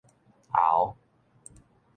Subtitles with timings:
[0.51, 0.81] 喉